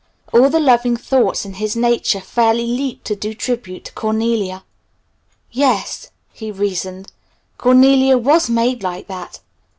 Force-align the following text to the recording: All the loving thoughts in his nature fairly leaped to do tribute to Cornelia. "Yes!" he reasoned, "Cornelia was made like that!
All 0.33 0.49
the 0.49 0.59
loving 0.59 0.97
thoughts 0.97 1.45
in 1.45 1.53
his 1.53 1.75
nature 1.75 2.21
fairly 2.21 2.65
leaped 2.65 3.05
to 3.05 3.15
do 3.15 3.35
tribute 3.35 3.85
to 3.85 3.93
Cornelia. 3.93 4.63
"Yes!" 5.51 6.09
he 6.33 6.49
reasoned, 6.49 7.11
"Cornelia 7.59 8.17
was 8.17 8.49
made 8.49 8.81
like 8.81 9.05
that! 9.05 9.41